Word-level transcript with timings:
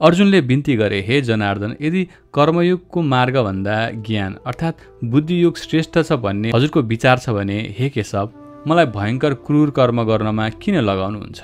अर्जुनले 0.00 0.40
बिन्ती 0.40 0.74
गरे 0.76 1.00
हे 1.02 1.20
जनार्दन 1.22 1.74
यदि 1.80 2.02
कर्मयुगको 2.34 3.02
मार्गभन्दा 3.02 3.76
ज्ञान 4.06 4.34
अर्थात् 4.46 4.82
बुद्धियुग 5.04 5.56
श्रेष्ठ 5.56 5.98
छ 6.00 6.18
भन्ने 6.24 6.50
हजुरको 6.54 6.82
विचार 6.90 7.18
छ 7.18 7.30
भने 7.36 7.56
हे 7.78 7.88
केशव 7.88 8.32
मलाई 8.68 8.86
भयङ्कर 8.92 9.34
क्रूर 9.46 9.70
कर्म 9.70 10.02
गर्नमा 10.04 10.48
किन 10.62 10.76
लगाउनुहुन्छ? 10.80 11.40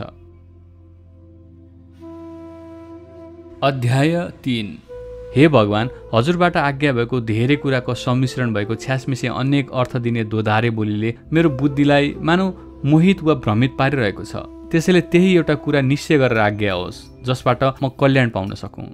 अध्याय 3.63 4.15
तिन। 4.45 4.79
हे 5.37 5.49
भगवान् 5.49 5.89
हजुरबाट 6.15 6.57
आज्ञा 6.59 6.93
भएको 6.93 7.21
धेरै 7.29 7.57
कुराको 7.57 7.95
सम्मिश्रण 7.97 8.53
भएको 8.55 8.75
छ्यासमिसे 8.77 9.29
अनेक 9.29 9.71
अर्थ 9.73 9.97
दिने 10.05 10.25
दोधारे 10.29 10.71
बोलीले 10.79 11.15
मेरो 11.33 11.51
बुद्धिलाई 11.61 12.15
मानौ 12.21 12.53
मोहित 12.85 13.23
वा 13.23 13.35
भ्रमित 13.45 13.77
पारिरहेको 13.79 14.25
छ। 14.25 14.45
त्यसैले 14.73 15.01
त्यही 15.13 15.35
एउटा 15.37 15.55
कुरा 15.65 15.81
निश्चय 15.81 16.17
गरेर 16.19 16.39
आज्ञा 16.41 16.75
होस् 16.75 17.01
जसबाट 17.27 17.65
म 17.83 17.89
कल्याण 18.01 18.29
पाउन 18.33 18.55
सकौँ। 18.57 18.87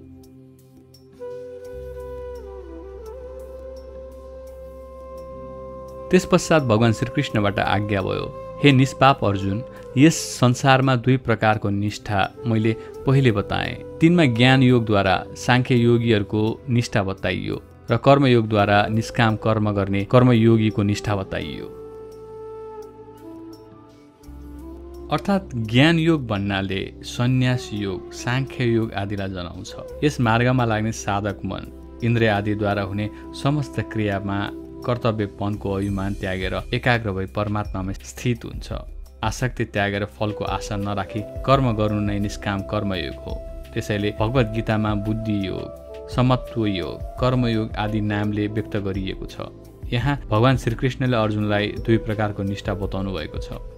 त्यस 6.10 6.24
पश्चात 6.32 6.62
भगवान् 6.66 6.98
श्रीकृष्णबाट 6.98 7.58
आज्ञा 7.60 8.02
भयो 8.02 8.26
हे 8.64 8.72
निष्पाप 8.72 9.24
अर्जुन 9.24 9.62
यस 9.96 10.18
संसारमा 10.40 10.96
दुई 10.96 11.16
प्रकारको 11.22 11.70
निष्ठा 11.70 12.26
मैले 12.46 12.72
पहिले 13.06 13.32
बताएँ। 13.38 13.74
तिनमा 14.00 14.24
ज्ञान 14.34 14.62
योगद्वारा 14.62 15.16
साङ्ख्य 15.46 15.74
योगीहरूको 15.76 16.42
निष्ठा 16.68 17.02
बताइयो 17.02 17.62
र 17.90 17.96
कर्मयोगद्वारा 18.04 18.86
निष्काम 18.90 19.36
कर्म 19.44 19.70
गर्ने 19.78 20.04
कर्मयोगीको 20.12 20.82
निष्ठा 20.82 21.16
बताइयो। 21.16 21.77
अर्थात् 25.12 25.54
ज्ञान 25.68 25.98
योग 25.98 26.26
भन्नाले 26.28 26.80
सन्यास 27.02 27.68
योग 27.72 28.10
साङ्ख्य 28.12 28.64
योग 28.64 28.92
आदिलाई 28.92 29.28
जनाउँछ। 29.28 30.04
यस 30.04 30.20
मार्गमा 30.20 30.64
लाग्ने 30.64 30.90
साधक 30.92 31.38
मन 31.44 32.00
इन्द्रिय 32.04 32.28
आदिद्वारा 32.28 32.82
हुने 32.82 33.08
समस्त 33.42 33.80
क्रियामा 33.92 34.38
कर्तव्यपनको 34.86 35.72
अभिमान 35.72 36.14
त्यागेर 36.14 36.54
एकाग्र 36.74 37.12
भई 37.12 37.26
परमात्मामा 37.36 37.92
स्थित 37.92 38.44
हुन्छ। 38.44 38.72
आसक्ति 39.24 39.64
त्यागेर 39.64 40.04
फलको 40.18 40.44
आशा 40.44 40.76
नराखी 40.76 41.20
कर्म 41.46 41.72
गर्नु 41.72 42.00
नै 42.00 42.18
निष्काम 42.18 42.60
कर्मयोग 42.68 43.16
हो। 43.24 43.34
त्यसैले 43.74 44.12
भगवद् 44.20 44.54
गीतामा 44.56 44.94
बुद्धि 45.08 45.38
योग 45.46 46.08
समत्व 46.16 46.66
योग 46.66 47.00
कर्मयोग 47.20 47.72
आदि 47.78 48.00
नामले 48.12 48.46
व्यक्त 48.48 48.76
गरिएको 48.76 49.26
छ। 49.26 49.48
यहाँ 49.92 50.20
भगवान् 50.30 50.58
श्रीकृष्णले 50.58 51.16
अर्जुनलाई 51.16 51.74
दुई 51.80 51.96
प्रकारको 52.04 52.42
निष्ठा 52.42 52.74
बताउनु 52.76 53.16
भएको 53.16 53.40
छ। 53.40 53.77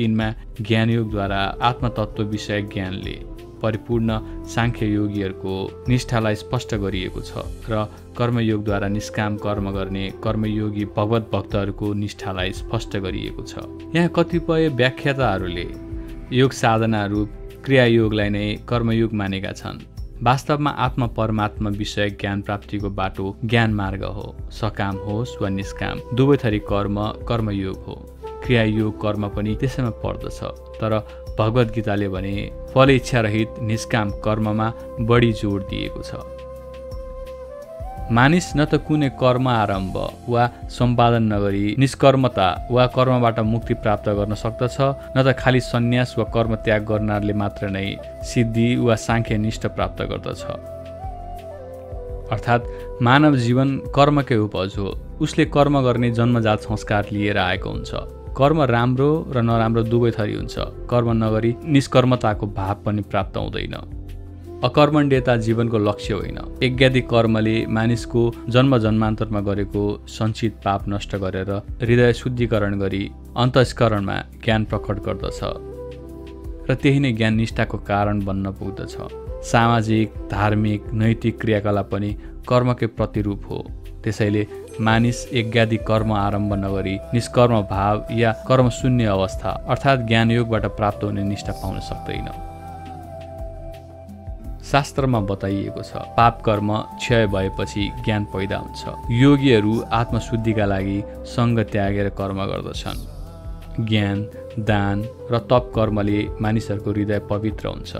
तिनमा 0.00 0.28
ज्ञानयोगद्वारा 0.60 1.42
आत्मतत्व 1.62 2.22
विषय 2.32 2.62
ज्ञानले 2.74 3.16
परिपूर्ण 3.62 4.18
साङ्ख्य 4.48 4.86
योगीहरूको 4.86 5.54
निष्ठालाई 5.88 6.34
स्पष्ट 6.34 6.74
गरिएको 6.74 7.20
छ 7.20 7.42
र 7.68 7.84
कर्मयोगद्वारा 8.18 8.88
निष्काम 8.88 9.36
कर्म 9.36 9.70
गर्ने 9.70 10.04
कर्मयोगी 10.24 10.84
भगवत 10.96 11.28
भक्तहरूको 11.32 11.92
निष्ठालाई 11.94 12.52
स्पष्ट 12.52 12.96
गरिएको 12.96 13.42
छ। 13.42 13.64
यहाँ 13.96 14.08
कतिपय 14.16 14.68
व्याख्याताहरूले 14.80 15.66
योग 16.32 16.52
साधनाहरू 16.52 17.24
क्रियायोगलाई 17.64 18.28
नै 18.28 18.46
कर्मयोग 18.68 19.12
मानेका 19.12 19.52
छन्। 19.52 19.82
वास्तवमा 20.22 20.70
आत्मा 20.86 21.06
परमात्मा 21.18 21.70
विषय 21.70 22.10
ज्ञान 22.20 22.42
प्राप्तिको 22.42 22.90
बाटो 22.90 23.26
ज्ञान 23.44 23.74
मार्ग 23.74 24.04
हो। 24.04 24.34
सकाम 24.52 24.96
होस् 24.96 25.36
वा 25.42 25.48
निष्काम 25.48 26.00
दुवै 26.16 26.36
थरी 26.36 26.58
कर्म 26.72 26.96
कर्मयोग 27.28 27.84
हो। 27.86 28.09
क्रियायोग 28.44 29.00
कर्म 29.02 29.28
पनि 29.28 29.54
त्यसैमा 29.60 29.90
पर्दछ। 30.02 30.40
तर 30.80 30.92
भगवद् 31.38 31.74
गीताले 31.74 32.08
भने 32.08 32.34
फल 32.74 32.90
इच्छारहित 32.90 33.48
निष्काम 33.62 34.10
कर्ममा 34.24 34.72
बढी 35.00 35.32
जोड 35.32 35.62
दिएको 35.68 36.02
छ। 36.02 36.12
मानिस 38.12 38.46
न 38.56 38.64
त 38.64 38.74
कुनै 38.86 39.08
कर्म 39.20 39.48
आरम्भ 39.48 39.96
वा 40.28 40.44
सम्पादन 40.68 41.22
नगरी 41.32 41.74
निष्कर्मता 41.78 42.46
वा 42.70 42.86
कर्मबाट 42.96 43.38
मुक्ति 43.46 43.74
प्राप्त 43.74 44.08
गर्न 44.18 44.34
सक्दछ 44.34 44.76
न 45.16 45.22
त 45.22 45.36
खालि 45.38 45.60
सन्यास 45.62 46.14
वा 46.18 46.24
कर्म 46.34 46.54
त्याग 46.66 46.84
गर्नाले 46.84 47.32
मात्र 47.32 47.68
नै 47.70 47.86
सिद्धि 48.26 48.68
वा 48.76 48.94
साङ्ख्यनिष्ठ 48.98 49.66
प्राप्त 49.76 50.02
गर्दछ। 50.10 50.42
अर्थात् 52.34 52.66
मानव 53.02 53.36
जीवन 53.36 53.68
कर्मकै 53.94 54.36
उपज 54.36 54.74
हो। 54.78 54.88
उसले 55.20 55.44
कर्म 55.54 55.80
गर्ने 55.82 56.10
जन्मजात 56.10 56.58
संस्कार 56.60 57.06
लिएर 57.12 57.38
आएको 57.38 57.70
हुन्छ। 57.70 57.90
कर्म 58.40 58.62
राम्रो 58.62 59.08
र 59.36 59.40
नराम्रो 59.42 59.82
दुवै 59.82 60.10
थरी 60.10 60.34
हुन्छ। 60.34 60.54
कर्म 60.90 61.08
नगरी 61.12 61.50
निष्कर्मताको 61.64 62.46
भाव 62.46 62.76
पनि 62.84 63.02
प्राप्त 63.02 63.36
हुँदैन। 63.36 63.74
अकर्मण्यता 64.64 65.36
जीवनको 65.36 65.78
लक्ष्य 65.78 66.14
होइन। 66.14 66.38
यज्ञादि 66.62 67.00
कर्मले 67.00 67.66
मानिसको 67.66 68.22
जन्म 68.48 68.78
जन्मान्तरमा 68.78 69.40
गरेको 69.40 69.82
सञ्चित 70.08 70.54
पाप 70.64 70.88
नष्ट 70.88 71.16
गरेर 71.16 71.50
हृदय 71.82 72.12
शुद्धिकरण 72.12 72.78
गरी 72.78 73.02
अन्तस्करणमा 73.36 74.16
ज्ञान 74.44 74.64
प्रकट 74.64 74.96
गर्दछ। 75.04 75.40
र 76.70 76.74
त्यही 76.74 77.00
नै 77.00 77.12
ज्ञान 77.12 77.34
निष्ठाको 77.34 77.78
कारण 77.78 78.24
बन्न 78.24 78.52
पुग्दछ। 78.52 78.96
सामाजिक 79.44 80.08
धार्मिक 80.30 80.92
नैतिक 80.92 81.40
क्रियाकलाप 81.40 81.90
पनि 81.92 82.10
कर्मकै 82.48 82.86
प्रतिरूप 82.86 83.44
हो। 83.50 83.58
त्यसैले 84.04 84.46
मानिस 84.80 85.18
यज्ञादि 85.32 85.76
कर्म 85.76 86.12
आरम्भ 86.12 86.52
नगरी 86.54 86.98
निष्कर्म 87.14 87.60
भाव 87.62 88.04
या 88.12 88.32
कर्मशून्य 88.48 89.04
अवस्था 89.06 89.50
अर्थात् 89.68 90.06
ज्ञानयोगबाट 90.06 90.64
प्राप्त 90.76 91.04
हुने 91.04 91.22
निष्ठा 91.22 91.52
पाउन 91.52 91.80
सक्दैन। 91.80 92.28
शास्त्रमा 94.70 95.20
बताइएको 95.20 95.82
छ 95.82 96.02
पाप 96.16 96.40
कर्म 96.42 96.72
क्षय 96.96 97.26
भएपछि 97.26 97.90
ज्ञान 98.04 98.24
पैदा 98.24 98.56
हुन्छ। 98.56 99.12
योगीहरू 99.12 99.74
आत्मशुद्धिका 99.92 100.64
लागि 100.64 101.02
सङ्ग 101.26 101.60
त्यागेर 101.72 102.08
कर्म 102.18 102.44
गर्दछन्। 102.44 103.84
ज्ञान 103.86 104.24
दान 104.58 105.04
र 105.30 105.38
तप 105.50 105.72
कर्मले 105.74 106.26
मानिसहरूको 106.40 106.90
हृदय 106.90 107.18
पवित्र 107.30 107.68
हुन्छ। 107.68 107.92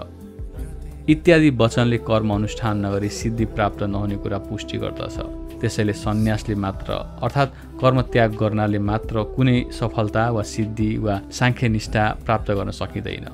इत्यादि 1.10 1.50
वचनले 1.60 1.98
कर्म 2.08 2.34
अनुष्ठान 2.34 2.84
नगरी 2.86 3.08
सिद्धि 3.08 3.44
प्राप्त 3.44 3.82
नहुने 3.82 4.16
कुरा 4.16 4.38
पुष्टि 4.38 4.78
गर्दछ। 4.78 5.39
त्यसैले 5.60 5.92
सन्यासले 5.92 6.54
मात्र 6.64 6.90
अर्थात् 7.24 7.54
कर्म 7.80 8.00
त्याग 8.12 8.30
गर्नाले 8.40 8.78
मात्र 8.90 9.22
कुनै 9.36 9.56
सफलता 9.78 10.24
वा 10.36 10.42
सिद्धि 10.54 10.90
वा 11.04 11.14
साङ्ख्यनिष्ठा 11.38 12.04
प्राप्त 12.26 12.50
गर्न 12.58 12.70
सकिँदैन। 12.80 13.26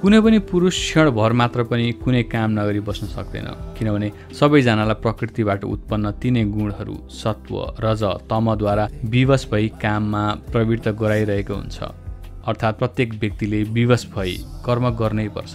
कुनै 0.00 0.20
पनि 0.20 0.38
पुरुष 0.50 0.76
क्षणभर 0.78 1.32
मात्र 1.40 1.62
पनि 1.70 1.86
कुनै 2.04 2.22
काम 2.32 2.50
नगरी 2.58 2.80
बस्न 2.88 3.06
सक्दैन 3.08 3.48
किनभने 3.76 4.08
सबैजनालाई 4.38 5.00
प्रकृतिबाट 5.04 5.64
उत्पन्न 5.64 6.10
तिनै 6.22 6.44
गुणहरू 6.56 6.96
सत्व 7.20 7.54
रज 7.84 8.02
तमद्वारा 8.30 8.84
विवश 9.14 9.48
भई 9.52 9.68
काममा 9.82 10.22
प्रवृत्त 10.52 10.88
गराइरहेको 11.00 11.54
हुन्छ। 11.54 11.78
अर्थात् 12.46 12.78
प्रत्येक 12.78 13.14
व्यक्तिले 13.22 13.62
विवश 13.76 14.06
भई 14.14 14.32
कर्म 14.66 14.84
गर्नै 15.00 15.28
पर्छ। 15.36 15.54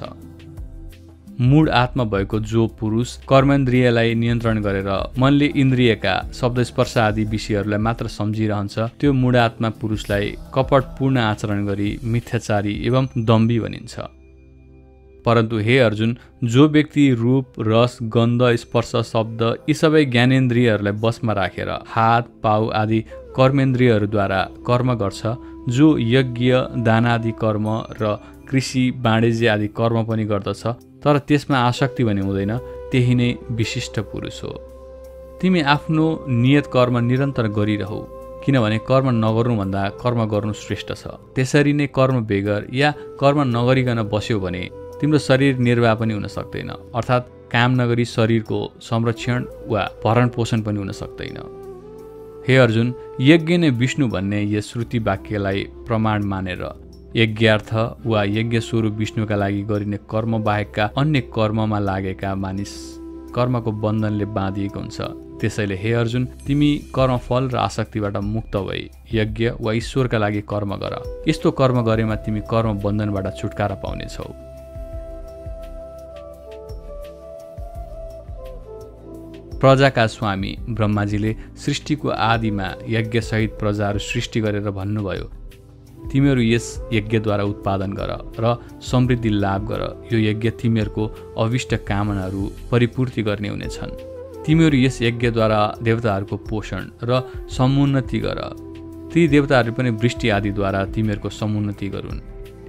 मूढ 1.40 1.70
आत्मा 1.70 2.04
भएको 2.04 2.40
जो 2.40 2.66
पुरुष 2.80 3.16
कर्मेन्द्रियलाई 3.30 4.14
नियन्त्रण 4.16 4.62
गरेर 4.62 4.90
मनले 5.20 5.46
इन्द्रियका 5.56 6.16
शब्द 6.40 6.62
स्पर्श 6.64 6.98
आदि 6.98 7.24
विषयहरूलाई 7.32 7.80
मात्र 7.80 8.08
सम्झिरहन्छ 8.08 8.80
त्यो 9.00 9.14
मूढ 9.14 9.36
आत्मा 9.36 9.70
पुरुषलाई 9.82 10.36
कपटपूर्ण 10.54 11.18
आचरण 11.18 11.66
गरी 11.66 11.90
मिथ्याचारी 12.04 12.74
एवं 12.88 13.08
दम्बी 13.26 13.60
भनिन्छ। 13.60 14.00
परन्तु 15.26 15.58
हे 15.60 15.78
अर्जुन 15.80 16.16
जो 16.44 16.68
व्यक्ति 16.68 17.10
रूप 17.14 17.60
रस 17.68 17.98
गन्ध 18.16 18.44
स्पर्श 18.58 18.92
शब्द 19.12 19.42
यी 19.70 19.74
सबै 19.74 20.04
ज्ञानेन्द्रियहरूलाई 20.06 20.94
बसमा 21.04 21.34
राखेर 21.34 21.70
हात 21.88 22.30
पाउ 22.44 22.70
आदि 22.82 23.00
कर्मेन्द्रियहरूद्वारा 23.38 24.42
कर्म 24.68 24.94
गर्छ 24.94 25.22
जो 25.76 25.98
यज्ञ 26.14 26.54
दानादि 26.86 27.32
कर्म 27.42 27.68
र 28.02 28.16
कृषि 28.50 28.90
वाणिज्य 29.04 29.48
आदि 29.48 29.68
कर्म 29.78 30.04
पनि 30.06 30.26
गर्दछ 30.26 30.64
तर 31.04 31.18
त्यसमा 31.28 31.58
आसक्ति 31.60 32.04
भने 32.04 32.22
हुँदैन 32.22 32.58
त्यही 32.92 33.16
नै 33.16 33.30
विशिष्ट 33.52 34.00
पुरुष 34.12 34.44
हो। 34.44 34.54
तिमी 35.42 35.62
आफ्नो 35.76 36.06
नियत 36.30 36.66
कर्म 36.74 36.98
निरन्तर 37.06 37.48
गरिरहौ 37.58 38.02
किनभने 38.46 38.78
कर्म 38.90 39.08
नगर्नुभन्दा 39.26 39.88
कर्म 40.02 40.20
गर्नु 40.26 40.54
श्रेष्ठ 40.54 40.90
छ। 40.94 41.08
त्यसरी 41.36 41.74
नै 41.74 41.88
कर्म 41.98 42.26
बेगर 42.26 42.68
या 42.74 42.90
कर्म 43.22 43.40
नगरिकन 43.58 44.02
बस्यो 44.14 44.40
भने 44.40 44.64
तिम्रो 45.00 45.20
शरीर 45.20 45.58
निर्वाह 45.68 45.96
पनि 45.96 46.14
हुन 46.14 46.28
सक्दैन 46.28 46.70
अर्थात् 46.70 47.30
काम 47.54 47.72
नगरी 47.82 48.06
शरीरको 48.06 48.60
संरक्षण 48.82 49.46
वा 49.68 49.82
भरण 50.04 50.28
पोषण 50.36 50.62
पनि 50.62 50.80
हुन 50.80 50.92
सक्दैन। 50.92 51.38
हे 52.48 52.56
अर्जुन 52.58 52.94
यज्ञ 53.22 53.58
नै 53.58 53.70
विष्णु 53.82 54.08
भन्ने 54.08 54.42
यस 54.54 54.72
श्रुति 54.72 55.00
वाक्यलाई 55.00 55.64
प्रमाण 55.88 56.24
मानेर 56.24 56.64
यज्ञार्थ 57.16 57.74
वा 58.06 58.24
यज्ञ 58.24 58.60
स्वरूप 58.60 58.94
विष्णुका 58.94 59.36
लागि 59.36 59.62
गरिने 59.62 59.98
कर्म 60.10 60.38
बाहेकका 60.44 60.84
अन्य 60.98 61.22
कर्ममा 61.36 61.80
लागेका 61.80 62.34
मानिस 62.36 62.72
कर्मको 63.36 63.72
बन्धनले 63.84 64.26
बाँधिएको 64.26 64.80
हुन्छ। 64.80 65.02
त्यसैले 65.42 65.76
हे 65.76 65.92
अर्जुन 65.94 66.26
तिमी 66.48 66.70
कर्मफल 66.96 67.50
र 67.50 67.58
आसक्तिबाट 67.58 68.18
मुक्त 68.18 68.56
भई 68.58 68.90
यज्ञ 69.14 69.50
वा 69.60 69.74
ईश्वरका 69.74 70.18
लागि 70.18 70.42
कर्म 70.48 70.76
गर। 70.76 70.96
यस्तो 71.28 71.52
कर्म 71.52 71.82
गरेमा 71.84 72.16
तिमी 72.24 72.42
कर्म 72.52 72.80
बन्धनबाट 72.80 73.28
छुटकारा 73.40 73.76
पाउनेछौ। 73.84 74.30
प्रजाका 79.60 80.08
स्वामी 80.08 80.56
ब्रह्माजीले 80.70 81.36
सृष्टिको 81.66 82.10
आदिमा 82.10 82.74
यज्ञसहित 82.90 83.60
प्रजाहरू 83.60 84.00
सृष्टि 84.00 84.40
गरेर 84.42 84.70
भन्नुभयो 84.72 85.30
तिमीहरू 86.10 86.42
यस 86.42 86.66
यज्ञद्वारा 86.94 87.44
उत्पादन 87.44 87.92
गर 87.94 88.12
र 88.40 88.56
समृद्धि 88.82 89.30
लाभ 89.30 89.68
गर। 89.68 89.82
यो 90.14 90.20
यज्ञ 90.20 90.50
तिमीहरूको 90.52 91.04
अविष्ट 91.38 91.76
कामनाहरू 91.88 92.52
परिपूर्ति 92.72 93.22
गर्ने 93.24 93.48
हुनेछन्। 93.48 93.92
तिमीहरू 94.46 94.78
यस 94.78 95.02
यज्ञद्वारा 95.02 95.60
देवताहरूको 95.84 96.38
पोषण 96.50 96.90
र 97.04 97.22
समुन्नति 97.50 98.20
गर। 98.20 98.40
ती 99.14 99.28
देवताहरू 99.28 99.72
पनि 99.74 99.90
वृष्टि 99.90 100.30
आदिद्वारा 100.30 100.86
तिमीहरूको 100.86 101.30
समुन्नति 101.30 101.88
गरून्। 101.90 102.20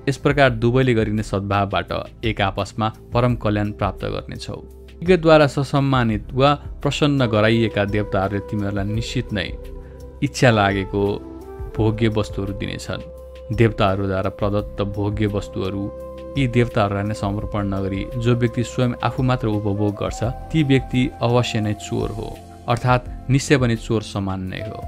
यस 0.09 0.17
प्रकार 0.17 0.51
दुवैले 0.51 0.95
गरिने 0.95 1.23
सद्भावबाट 1.23 1.91
एक 2.25 2.41
आपसमा 2.41 2.89
परम 3.15 3.35
कल्याण 3.37 3.71
प्राप्त 3.73 4.05
गर्नेछौ। 4.05 4.63
यज्ञद्वारा 5.03 5.47
ससम्मानित 5.47 6.33
वा 6.33 6.55
प्रसन्न 6.83 7.27
गराइएका 7.27 7.85
देवताहरूले 7.85 8.41
तिमीहरूलाई 8.51 8.95
निश्चित 8.95 9.33
नै 9.33 9.49
इच्छा 10.23 10.51
लागेको 10.51 11.03
भोग्य 11.77 12.09
वस्तुहरू 12.09 12.53
दिनेछन्। 12.53 13.03
देवताहरूद्वारा 13.53 14.31
प्रदत्त 14.41 14.83
भोग्य 14.97 15.27
वस्तुहरू 15.35 15.85
यी 16.39 16.47
देवताहरूलाई 16.49 17.05
नै 17.05 17.15
समर्पण 17.15 17.67
नगरी 17.75 18.05
जो 18.17 18.35
व्यक्ति 18.35 18.63
स्वयं 18.65 18.93
आफू 19.05 19.23
मात्र 19.23 19.49
उपभोग 19.49 19.95
गर्छ 19.95 20.23
ती 20.53 20.63
व्यक्ति 20.63 21.03
अवश्य 21.23 21.61
नै 21.61 21.75
चोर 21.83 22.11
हो 22.11 22.29
अर्थात् 22.69 23.09
निश्चय 23.31 23.59
पनि 23.59 23.77
चोर 23.77 24.03
समान 24.03 24.49
नै 24.49 24.61
हो। 24.69 24.81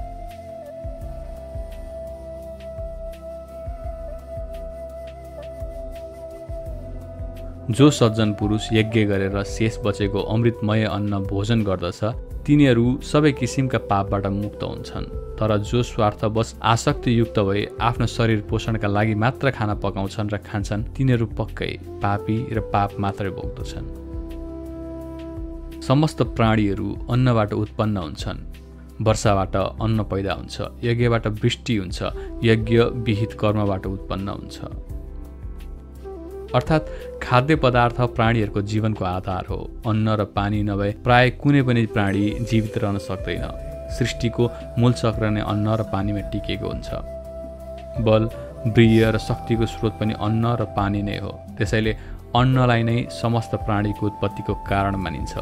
जो 7.71 7.89
सज्जन 7.91 8.31
पुरुष 8.39 8.67
यज्ञ 8.73 9.03
गरेर 9.05 9.43
शेष 9.43 9.77
बचेको 9.85 10.21
अमृतमय 10.33 10.83
अन्न 10.87 11.19
भोजन 11.23 11.63
गर्दछ 11.63 12.03
तिनीहरू 12.47 12.85
सबै 13.01 13.31
किसिमका 13.31 13.79
पापबाट 13.91 14.25
मुक्त 14.33 14.63
हुन्छन् 14.63 15.05
तर 15.37 15.51
जो 15.69 15.79
स्वार्थवश 15.83 16.49
आसक्तियुक्त 16.63 17.37
भए 17.39 17.61
आफ्नो 17.81 18.07
शरीर 18.07 18.41
पोषणका 18.49 18.87
लागि 18.87 19.15
मात्र 19.23 19.51
खाना 19.51 19.75
पकाउँछन् 19.83 20.29
र 20.33 20.37
खान्छन् 20.45 20.83
तिनीहरू 20.95 21.25
पक्कै 21.39 21.71
पापी 22.03 22.37
र 22.53 22.59
पाप 22.73 22.89
मात्रै 22.99 23.29
भोग्दछन्। 23.37 23.87
समस्त 25.81 26.19
प्राणीहरू 26.37 26.89
अन्नबाट 27.13 27.51
उत्पन्न 27.53 27.97
हुन्छन्। 27.97 28.39
वर्षाबाट 29.01 29.55
अन्न 29.55 29.99
पैदा 30.11 30.33
हुन्छ 30.33 30.55
यज्ञबाट 30.83 31.25
वृष्टि 31.41 31.75
हुन्छ 31.77 31.99
यज्ञ 32.43 32.77
विहित 33.05 33.33
कर्मबाट 33.41 33.83
उत्पन्न 33.87 34.27
हुन्छ। 34.29 34.57
अर्थात् 36.55 36.89
खाद्य 37.23 37.55
पदार्थ 37.63 38.01
प्राणीहरूको 38.15 38.61
जीवनको 38.71 39.05
आधार 39.05 39.45
हो। 39.49 39.59
अन्न 39.87 40.15
र 40.15 40.23
पानी 40.35 40.61
नभए 40.63 40.91
प्राय 41.03 41.29
कुनै 41.41 41.61
पनि 41.67 41.85
प्राणी 41.95 42.23
जीवित 42.49 42.77
रहन 42.77 42.97
सक्दैन। 43.07 43.45
सृष्टिको 43.97 44.43
मूल 44.79 44.93
चक्र 44.93 45.29
नै 45.29 45.41
अन्न 45.43 45.75
र 45.79 45.83
पानीमा 45.93 46.21
टिकेको 46.31 46.67
हुन्छ। 46.67 46.89
बल 48.07 48.23
वीर्य 48.75 49.11
र 49.11 49.17
शक्तिको 49.19 49.65
स्रोत 49.65 49.93
पनि 49.99 50.13
अन्न 50.19 50.55
र 50.59 50.65
पानी 50.77 51.01
नै 51.01 51.17
हो। 51.19 51.31
त्यसैले 51.57 51.91
अन्नलाई 52.35 52.83
नै 52.83 52.97
समस्त 53.11 53.51
प्राणीको 53.67 54.05
उत्पत्तिको 54.05 54.53
कारण 54.69 54.95
मानिन्छ। 54.95 55.33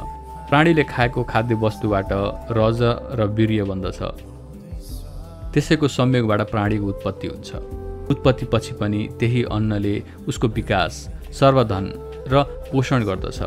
प्राणीले 0.50 0.84
खाएको 0.84 1.24
खाद्य 1.24 1.56
वस्तुबाट 1.56 2.12
रज 2.58 2.82
र 3.18 3.30
वीर्य 3.38 3.64
बन्दछ 3.70 4.00
त्यसैको 5.54 5.88
संयोगबाट 5.88 6.42
प्राणीको 6.52 6.86
उत्पत्ति 6.88 7.28
हुन्छ। 7.28 7.83
उत्पत्तिपछि 8.12 8.74
पनि 8.80 9.08
त्यही 9.20 9.44
अन्नले 9.52 9.96
उसको 10.28 10.48
विकास 10.50 11.08
सर्वधन 11.40 11.86
र 12.28 12.44
पोषण 12.72 13.04
गर्दछ। 13.04 13.40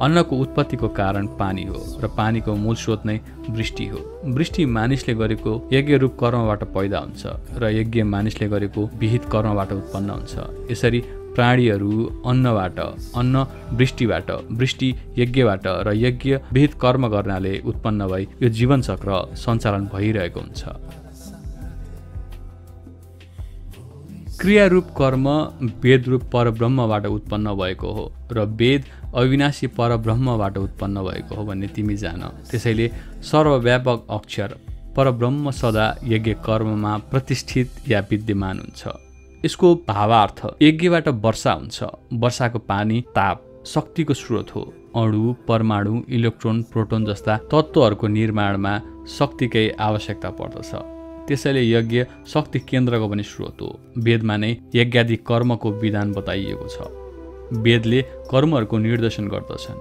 अन्नको 0.00 0.36
उत्पत्तिको 0.36 0.88
कारण 0.96 1.26
पानी 1.38 1.64
हो 1.64 1.78
र 2.02 2.08
पानीको 2.16 2.54
मूल 2.56 2.74
स्रोत 2.74 3.06
नै 3.06 3.16
वृष्टि 3.50 3.86
हो। 3.86 3.98
वृष्टि 4.34 4.64
मानिसले 4.66 5.14
गरेको 5.14 5.52
यज्ञ 5.72 5.96
रूप 6.02 6.16
कर्मबाट 6.20 6.62
पैदा 6.74 6.98
हुन्छ 6.98 7.22
र 7.60 7.70
यज्ञ 7.70 8.02
मानिसले 8.08 8.48
गरेको 8.48 8.88
विहित 9.00 9.24
कर्मबाट 9.32 9.72
उत्पन्न 9.72 10.10
हुन्छ। 10.10 10.70
यसरी 10.70 11.00
प्राणीहरू 11.34 11.92
अन्नबाट 12.26 12.78
अन्न 13.16 13.44
वृष्टिबाट 13.78 14.30
वृष्टि 14.50 14.88
यज्ञबाट 15.18 15.66
र 15.86 15.92
यज्ञ 15.96 16.38
विहित 16.52 16.72
कर्म 16.82 17.08
गर्नाले 17.08 17.58
उत्पन्न 17.70 18.06
भई 18.08 18.26
यो 18.42 18.48
जीवनचक्र 18.48 19.10
सञ्चालन 19.36 19.84
भइरहेको 19.94 20.40
हुन्छ। 20.40 20.62
क्रियारूप 24.40 24.84
कर्म 24.98 25.26
वेदरूप 25.82 26.22
परब्रह्मबाट 26.32 27.06
उत्पन्न 27.06 27.52
भएको 27.54 27.88
हो 27.92 28.04
र 28.32 28.44
वेद 28.60 28.84
अविनाशी 29.14 29.66
परब्रह्मबाट 29.78 30.56
उत्पन्न 30.58 31.02
भएको 31.04 31.34
हो 31.34 31.44
भन्ने 31.44 31.66
तिमी 31.66 31.96
जान। 31.96 32.22
त्यसैले 32.50 32.86
सर्वव्यापक 33.22 34.06
अक्षर 34.10 34.54
परब्रह्म 34.96 35.50
सदा 35.50 35.84
यज्ञ 36.04 36.34
कर्ममा 36.46 36.96
प्रतिष्ठित 37.10 37.88
या 37.88 38.00
विद्यमान 38.10 38.58
हुन्छ। 38.58 38.82
यसको 39.44 39.74
भावार्थ 39.88 40.40
यज्ञबाट 40.62 41.08
वर्षा 41.08 41.52
हुन्छ। 41.52 41.82
वर्षाको 42.14 42.58
पानी 42.64 43.00
ताप 43.16 43.44
शक्तिको 43.66 44.14
स्रोत 44.14 44.54
हो। 44.54 44.62
अणु 44.96 45.34
परमाणु 45.48 46.00
इलेक्ट्रोन 46.08 46.62
प्रोटोन 46.62 47.04
जस्ता 47.04 47.36
तत्त्वहरूको 47.52 48.06
निर्माणमा 48.08 48.74
शक्तिकै 49.18 49.68
आवश्यकता 49.80 50.30
पर्दछ। 50.40 50.72
त्यसैले 51.28 51.62
यज्ञ 51.70 52.04
शक्ति 52.26 52.58
केन्द्रको 52.58 53.08
पनि 53.08 53.22
स्रोत 53.22 53.62
हो। 53.62 53.80
वेदमा 53.98 54.36
नै 54.36 54.56
यज्ञादि 54.74 55.16
कर्मको 55.16 55.70
विधान 55.70 56.12
बताइएको 56.12 56.66
छ। 56.68 56.78
वेदले 57.52 58.02
कर्महरूको 58.30 58.78
निर्देशन 58.78 59.28
गर्दछन्। 59.28 59.78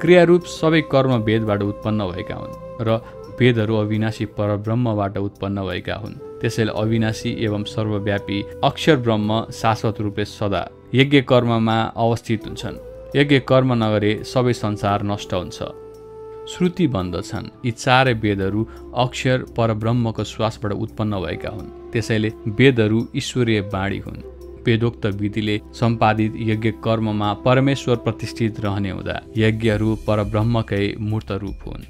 क्रियारूप 0.00 0.44
सबै 0.44 0.80
कर्म 0.92 1.12
वेदबाट 1.16 1.62
उत्पन्न 1.62 2.06
भएका 2.10 2.34
हुन् 2.34 2.56
र 2.80 3.00
वेदहरू 3.40 3.74
अविनाशी 3.76 4.24
परब्रह्मबाट 4.24 5.18
उत्पन्न 5.18 5.62
भएका 5.62 5.94
हुन्। 5.94 6.14
त्यसैले 6.40 6.72
अविनाशी 6.72 7.30
एवं 7.44 7.64
सर्वव्यापी 7.64 8.42
अक्षर 8.64 8.96
ब्रह्म 8.96 9.46
शाश्वत 9.52 10.00
रूपले 10.00 10.24
सदा 10.24 10.62
यज्ञ 10.94 11.20
कर्ममा 11.22 11.78
अवस्थित 11.96 12.46
हुन्छन्। 12.46 12.82
यज्ञ 13.16 13.38
कर्म 13.38 13.72
नगरे 13.84 14.12
सबै 14.24 14.52
संसार 14.52 15.02
नष्ट 15.02 15.34
हुन्छ। 15.34 15.62
श्रुति 16.48 16.86
भन्दछन् 16.86 17.46
यी 17.66 17.70
चारै 17.70 18.12
वेदहरू 18.12 18.66
अक्षर 18.96 19.44
परब्रह्मको 19.56 20.24
श्वासबाट 20.24 20.72
उत्पन्न 20.72 21.20
भएका 21.20 21.48
हुन्। 21.48 21.70
त्यसैले 21.92 22.28
वेदहरू 22.48 23.08
ईश्वरीय 23.16 23.60
बाणी 23.60 23.98
हुन्। 23.98 24.22
वेदोक्त 24.66 25.06
विधिले 25.06 25.60
सम्पादित 25.74 26.32
यज्ञ 26.36 26.70
कर्ममा 26.84 27.32
परमेश्वर 27.32 27.96
प्रतिष्ठित 27.96 28.60
रहने 28.60 28.90
हुँदा 28.90 29.20
यज्ञहरू 29.36 29.96
परब्रह्मकै 30.06 30.94
मूर्त 31.00 31.32
रूप 31.32 31.64
हुन्। 31.66 31.82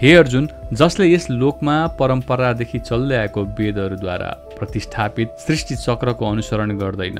हे 0.00 0.14
अर्जुन 0.14 0.48
जसले 0.72 1.12
यस 1.12 1.30
लोकमा 1.30 1.86
परम्परादेखि 1.86 2.78
चल्दै 2.78 3.16
आएको 3.16 3.44
वेदहरूद्वारा 3.58 4.30
प्रतिष्ठापित 4.58 5.28
सृष्टि 5.46 5.74
चक्रको 5.76 6.30
अनुसरण 6.30 6.78
गर्दैन। 6.78 7.18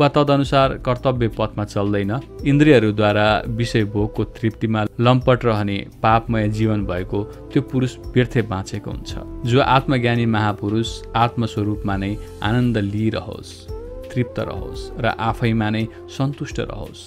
वा 0.00 0.08
तदनुसार 0.08 0.72
कर्तव्य 0.86 1.28
पथमा 1.38 1.64
चल्दैन। 1.64 2.12
इन्द्रियहरूद्वारा 2.44 3.26
विषय 3.48 3.84
भोगको 3.84 4.24
तृप्तिमा 4.36 4.84
लम्पट 5.00 5.44
रहने 5.44 5.76
पापमय 6.02 6.48
जीवन 6.48 6.84
भएको 6.86 7.22
त्यो 7.52 7.62
पुरुष 7.62 7.96
व्यर्थै 8.14 8.42
बाँचेको 8.42 8.90
हुन्छ। 8.90 9.12
जो 9.46 9.60
आत्मज्ञानी 9.60 10.26
महापुरुष 10.26 10.90
आत्मस्वरूपमा 11.16 11.96
नै 11.96 12.16
आनन्द 12.42 12.78
लिइरहोस् 12.78 13.52
तृप्त 14.12 14.38
रहोस् 14.40 14.90
र 15.00 15.14
आफैमा 15.20 15.70
नै 15.70 15.86
सन्तुष्ट 16.18 16.60
रहोस् 16.60 17.02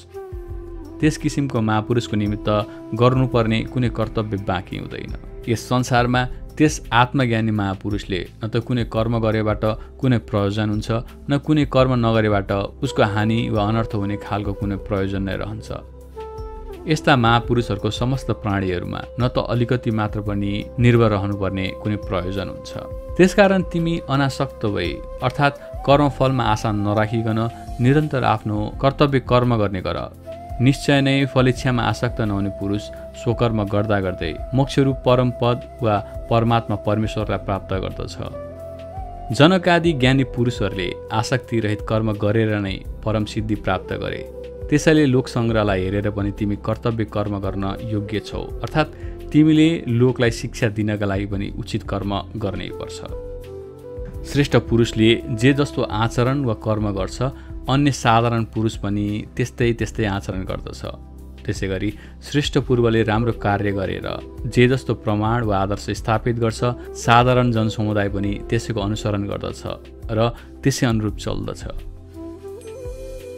त्यस 0.99 1.17
किसिमको 1.17 1.61
महापुरुषको 1.61 2.15
निमित्त 2.17 2.49
गर्नुपर्ने 2.95 3.59
कुनै 3.73 3.89
कर्तव्य 3.89 4.37
बाँकी 4.47 4.77
हुँदैन। 4.77 5.13
यस 5.49 5.69
संसारमा 5.69 6.21
त्यस 6.57 6.75
आत्मज्ञानी 6.93 7.51
महापुरुषले 7.51 8.19
न 8.43 8.47
त 8.49 8.55
कुनै 8.67 8.83
कर्म 8.93 9.13
गरेबाट 9.25 9.63
कुनै 10.01 10.17
प्रयोजन 10.29 10.69
हुन्छ 10.73 10.87
न 11.29 11.37
कुनै 11.45 11.65
कर्म 11.75 11.93
नगरेबाट 12.05 12.51
उसको 12.85 13.03
हानि 13.13 13.37
वा 13.53 13.61
अनर्थ 13.69 13.93
हुने 14.01 14.17
खालको 14.25 14.53
कुनै 14.61 14.77
प्रयोजन 14.87 15.21
नै 15.29 15.35
रहन्छ। 15.41 15.69
यस्ता 16.89 17.15
महापुरुषहरूको 17.23 17.89
समस्त 18.01 18.29
प्राणीहरूमा 18.43 19.01
न 19.19 19.21
त 19.27 19.45
अलिकति 19.53 19.91
मात्र 19.99 20.19
पनि 20.27 20.51
निर्भर 20.79 21.09
रहनुपर्ने 21.15 21.65
कुनै 21.83 21.97
प्रयोजन 22.07 22.47
हुन्छ। 22.55 22.71
त्यसकारण 23.17 23.61
तिमी 23.71 23.95
अनासक्त 24.09 24.65
भई 24.75 24.91
अर्थात् 25.25 25.61
कर्मफलमा 25.87 26.43
आशा 26.53 26.71
नराखिकन 26.85 27.39
निरन्तर 27.83 28.23
आफ्नो 28.33 28.57
कर्तव्य 28.81 29.19
कर्म 29.31 29.51
गर्ने 29.61 29.81
गर। 29.87 29.97
निश्चय 30.61 31.01
नै 31.01 31.25
फलिच्छामा 31.25 31.83
आसक्त 31.83 32.19
नहुने 32.21 32.49
पुरुष 32.59 32.83
स्वकर्म 33.21 33.63
गर्दा 33.63 33.99
गर्दै 33.99 34.33
मोक्षरूप 34.53 34.97
परम 35.05 35.29
पद 35.41 35.57
वा 35.81 35.95
परमात्मा 36.29 36.75
परमेश्वरलाई 36.87 37.45
प्राप्त 37.45 37.73
गर्दछ। 37.83 38.15
जनकादि 39.37 39.91
ज्ञानी 39.93 40.23
पुरुषहरूले 40.35 40.87
आसक्ति 41.13 41.59
रहित 41.59 41.81
कर्म 41.89 42.11
गरेर 42.13 42.55
नै 42.57 42.73
परम 43.05 43.25
सिद्धि 43.25 43.55
प्राप्त 43.55 43.93
गरे। 44.03 44.21
त्यसैले 44.69 45.05
लोक 45.05 45.27
सङ्ग्रहलाई 45.27 45.83
हेरेर 45.83 46.09
पनि 46.09 46.31
तिमी 46.31 46.55
कर्तव्य 46.65 47.05
कर्म 47.05 47.39
गर्न 47.39 47.65
योग्य 47.91 48.19
छौ। 48.19 48.41
अर्थात् 48.63 48.95
तिमीले 49.31 49.69
लोकलाई 50.01 50.31
शिक्षा 50.31 50.67
दिनका 50.73 51.05
लागि 51.05 51.25
पनि 51.25 51.53
उचित 51.59 51.83
कर्म 51.83 52.11
गर्नै 52.43 52.69
पर्छ। 52.81 52.97
श्रेष्ठ 54.27 54.55
पुरुषले 54.69 55.09
जे 55.31 55.53
जस्तो 55.53 55.81
आचरण 55.81 56.43
वा 56.45 56.53
कर्म 56.65 56.91
गर्छ 56.91 57.21
अन्य 57.69 57.91
साधारण 57.91 58.43
पुरुष 58.53 58.75
पनि 58.83 59.05
त्यस्तै 59.35 59.71
त्यस्तै 59.79 60.05
आचरण 60.15 60.43
गर्दछ। 60.51 60.81
त्यसै 61.45 61.67
गरी 61.67 61.89
श्रेष्ठ 62.27 62.57
पूर्वले 62.67 63.01
राम्रो 63.03 63.31
कार्य 63.39 63.71
गरेर 63.71 64.07
जे 64.51 64.67
जस्तो 64.67 64.93
प्रमाण 65.03 65.43
वा 65.47 65.57
आदर्श 65.63 65.85
स्थापित 65.99 66.35
गर्छ 66.43 66.61
साधारण 67.05 67.51
जनसमुदाय 67.55 68.09
पनि 68.15 68.31
त्यसैको 68.49 68.79
अनुसरण 68.81 69.23
गर्दछ 69.31 69.61
र 70.11 70.19
त्यसै 70.63 70.85
अनुरूप 70.91 71.15
चल्दछ। 71.23 71.63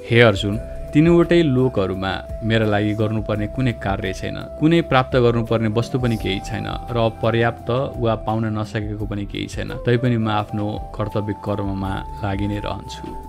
हे 0.10 0.20
अर्जुन 0.22 0.58
तिनवटै 0.94 1.42
लोकहरूमा 1.56 2.14
मेरा 2.50 2.66
लागि 2.74 2.94
गर्नुपर्ने 3.02 3.48
कुनै 3.54 3.74
कार्य 3.86 4.14
छैन। 4.20 4.38
कुनै 4.60 4.82
प्राप्त 4.90 5.14
गर्नुपर्ने 5.26 5.70
वस्तु 5.78 5.98
पनि 6.02 6.18
केही 6.18 6.40
छैन 6.50 6.66
र 6.90 6.98
अपर्याप्त 7.14 7.70
वा 8.02 8.14
पाउन 8.26 8.46
नसकेको 8.58 9.06
पनि 9.06 9.26
केही 9.30 9.48
छैन। 9.54 9.70
तैपनि 9.86 10.18
म 10.18 10.30
आफ्नो 10.42 10.66
कर्तव्य 10.98 11.34
कर्ममा 11.46 11.94
लागि 12.26 12.48
नै 12.50 12.58
रहन्छु। 12.66 13.29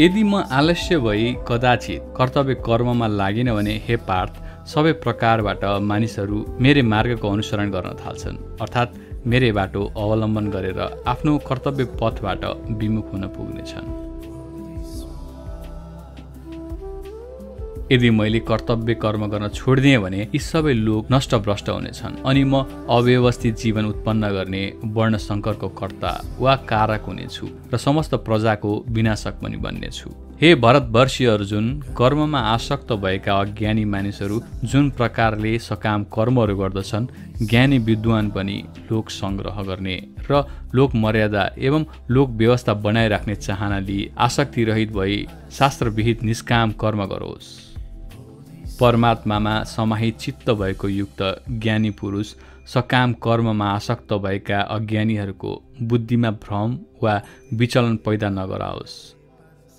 यदि 0.00 0.22
म 0.22 0.36
आलस्य 0.52 0.96
भई 0.98 1.36
कदाचित 1.48 2.00
कर्तव्य 2.16 2.54
कर्ममा 2.66 3.06
लागिनँ 3.10 3.54
भने 3.56 3.74
हे 3.86 3.96
पार्थ 4.08 4.34
सबै 4.68 4.92
प्रकारबाट 5.04 5.64
मानिसहरू 5.90 6.38
मेरै 6.60 6.82
मार्गको 6.92 7.28
अनुसरण 7.28 7.70
गर्न 7.70 7.94
थाल्छन्। 8.02 8.36
अर्थात् 8.60 8.96
मेरै 9.26 9.50
बाटो 9.58 9.82
अवलम्बन 9.96 10.50
गरेर 10.50 10.80
आफ्नो 11.12 11.32
कर्तव्य 11.48 11.84
पथबाट 12.00 12.44
विमुख 12.80 13.06
हुन 13.12 13.24
पुग्नेछन्। 13.36 13.86
यदि 17.92 18.10
मैले 18.10 18.38
कर्तव्य 18.40 18.94
कर्म 18.94 19.26
गर्न 19.26 19.48
छोडिदिएँ 19.48 19.98
भने 19.98 20.20
यी 20.22 20.38
सबै 20.40 20.72
लोक 20.74 21.12
नष्टभ्रष्ट 21.12 21.68
हुनेछन्। 21.68 22.22
अनि 22.26 22.44
म 22.44 22.62
अव्यवस्थित 22.90 23.56
जीवन 23.56 23.84
उत्पन्न 23.86 24.28
गर्ने 24.28 24.62
वर्ण 24.96 25.16
शङ्करको 25.18 25.68
कर्ता 25.80 26.10
वा 26.40 26.54
कारक 26.66 27.02
हुनेछु 27.06 27.46
र 27.72 27.76
समस्त 27.78 28.14
प्रजाको 28.26 28.70
विनाशक 28.88 29.34
पनि 29.42 29.56
बन्नेछु। 29.56 30.10
हे 30.40 30.54
भरतवर्षीय 30.54 31.26
अर्जुन 31.26 31.66
कर्ममा 31.98 32.40
आसक्त 32.54 32.92
भएका 32.92 33.34
अज्ञानी 33.40 33.84
मानिसहरू 33.84 34.40
जुन 34.64 34.90
प्रकारले 34.90 35.58
सकाम 35.58 36.04
कर्महरू 36.12 36.56
गर्दछन् 36.56 37.06
ज्ञानी 37.42 37.78
विद्वान 37.78 38.30
पनि 38.30 38.56
लोक 38.90 39.10
सङ्ग्रह 39.10 39.62
गर्ने 39.62 39.96
र 40.30 40.42
लोक 40.74 40.94
मर्यादा 40.94 41.50
एवं 41.58 41.84
लोक 42.10 42.30
व्यवस्था 42.42 42.74
बनाइराख्ने 42.82 43.34
चाहना 43.36 43.78
लिई 43.78 44.10
आसक्ति 44.18 44.64
रहित 44.64 44.92
भई 44.92 45.26
शास्त्रविहित 45.58 46.22
निष्काम 46.22 46.72
कर्म 46.82 47.04
गरोस्। 47.06 47.65
परमात्मामा 48.80 49.62
समाहित 49.64 50.16
चित्त 50.16 50.50
भएको 50.50 50.88
युक्त 50.88 51.22
ज्ञानी 51.50 51.90
पुरुष 51.90 52.34
सकाम 52.66 53.12
कर्ममा 53.12 53.68
आसक्त 53.70 54.12
भएका 54.12 54.60
अज्ञानीहरूको 54.60 55.52
बुद्धिमा 55.82 56.30
भ्रम 56.30 56.78
वा 57.02 57.20
विचलन 57.52 57.96
पैदा 57.96 58.28
नगराओस्। 58.28 58.94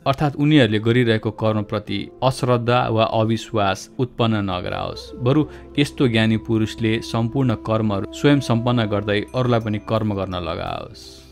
अर्थात् 0.06 0.36
उनीहरूले 0.36 0.80
गरिरहेको 0.80 1.32
कर्मप्रति 1.32 2.00
अश्रद्धा 2.24 2.88
वा 2.88 3.04
अविश्वास 3.04 3.89
उत्पन्न 4.00 4.36
नगराओस्। 4.50 5.12
बरु 5.16 5.46
यस्तो 5.80 6.08
ज्ञानी 6.08 6.38
पुरुषले 6.38 7.00
सम्पूर्ण 7.04 7.56
कर्महरू 7.68 8.13
स्वयं 8.13 8.39
सम्पन्न 8.39 8.86
गर्दै 8.86 9.22
अरूलाई 9.36 9.60
पनि 9.60 9.80
कर्म 9.89 10.16
गर्न 10.16 10.36
लगाओस्। 10.50 11.27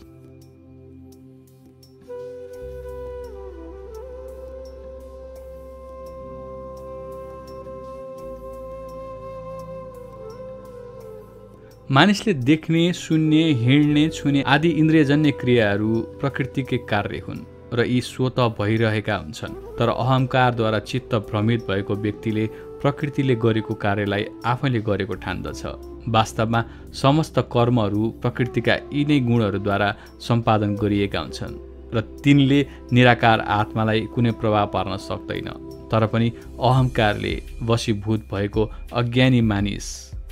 मानिसले 11.90 12.32
देख्ने 12.34 12.92
सुन्ने 12.92 13.42
हिँड्ने 13.54 14.08
छुने 14.08 14.42
आदि 14.42 14.68
इन्द्रियजन्य 14.68 15.30
क्रियाहरू 15.30 15.90
प्रकृतिकै 16.20 16.76
कार्य 16.90 17.18
हुन् 17.26 17.44
र 17.72 17.84
यी 17.86 18.00
स्वत 18.00 18.40
भइरहेका 18.58 19.16
हुन्छन्। 19.16 19.54
तर 19.78 19.88
अहङ्कारद्वारा 19.88 20.78
चित्त 20.82 21.14
भ्रमित 21.30 21.60
भएको 21.68 21.94
व्यक्तिले 21.96 22.46
प्रकृतिले 22.82 23.34
गरेको 23.36 23.74
कार्यलाई 23.74 24.24
आफैले 24.44 24.80
गरेको 24.80 25.14
ठान्दछ। 25.14 25.62
वास्तवमा 26.08 26.64
समस्त 27.02 27.38
कर्महरू 27.54 28.10
प्रकृतिका 28.22 28.74
यी 28.92 29.04
नै 29.04 29.20
गुणहरूद्वारा 29.20 29.88
सम्पादन 30.20 30.74
गरिएका 30.82 31.20
हुन्छन् 31.20 31.54
र 31.94 32.00
तिनले 32.24 32.60
निराकार 32.92 33.40
आत्मालाई 33.60 34.00
कुनै 34.14 34.32
प्रभाव 34.42 34.66
पार्न 34.74 34.96
सक्दैन। 35.06 35.48
तर 35.86 36.06
पनि 36.10 36.32
अहङ्कारले 36.60 37.34
वशीभूत 37.62 38.20
भएको 38.32 38.70
अज्ञानी 38.92 39.40
मानिस 39.52 39.86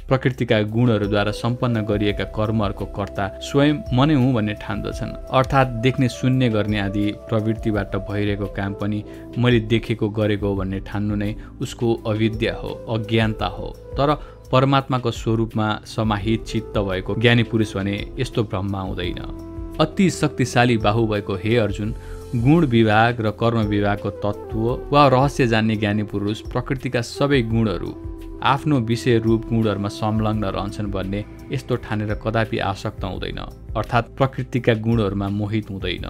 प्रकृतिका 0.09 0.61
गुणहरूद्वारा 0.69 1.33
सम्पन्न 1.33 1.81
गरिएका 1.83 2.25
कर्महरूको 2.37 2.85
कर्ता 2.97 3.29
स्वयं 3.41 3.77
म 3.95 4.05
नै 4.05 4.15
हुँ 4.15 4.33
भन्ने 4.35 4.55
ठान्दछन्। 4.61 5.13
अर्थात् 5.33 5.81
देख्ने 5.83 6.09
शून्य 6.09 6.49
गर्ने 6.49 6.79
आदि 6.81 7.05
प्रवृत्तिबाट 7.29 7.97
भइरहेको 8.11 8.47
काम 8.57 8.75
पनि 8.75 9.05
मैले 9.39 9.61
देखेको 9.73 10.09
गरेको 10.11 10.49
हो 10.49 10.55
भन्ने 10.57 10.81
ठान्नु 10.81 11.17
नै 11.17 11.35
उसको 11.61 11.95
अविद्या 12.07 12.55
हो 12.55 12.69
अज्ञानता 12.95 13.47
हो। 13.47 13.69
तर 13.97 14.15
परमात्माको 14.53 15.11
स्वरूपमा 15.11 15.69
समाहित 15.87 16.45
चित्त 16.45 16.79
भएको 16.79 17.15
ज्ञानी 17.17 17.43
पुरुष 17.43 17.77
भने 17.77 17.97
यस्तो 18.19 18.45
भ्रममा 18.45 18.81
हुँदैन। 18.81 19.21
अति 19.81 20.11
शक्तिशाली 20.13 20.77
बाहु 20.79 21.07
भएको 21.07 21.35
हे 21.35 21.57
अर्जुन 21.57 21.95
गुण 22.37 22.67
विभाग 22.67 23.21
र 23.21 23.31
कर्म 23.41 23.61
विभागको 23.67 24.11
तत्त्व 24.23 24.65
वा 24.93 25.09
रहस्य 25.09 25.47
जान्ने 25.47 25.77
ज्ञानी 25.77 26.03
पुरुष 26.03 26.41
प्रकृतिका 26.53 27.01
सबै 27.01 27.43
गुणहरू 27.43 27.93
आफ्नो 28.45 28.79
विषय 28.81 29.19
रूप 29.19 29.47
गुणहरूमा 29.49 29.89
संलग्न 29.89 30.45
रहन्छन् 30.45 30.91
भन्ने 30.91 31.25
यस्तो 31.53 31.77
ठानेर 31.77 32.15
कदापि 32.25 32.59
आसक्त 32.61 33.05
हुँदैन। 33.05 33.39
अर्थात् 33.77 34.17
प्रकृतिका 34.17 34.75
गुणहरूमा 34.85 35.29
मोहित 35.31 35.71
हुँदैन। 35.71 36.07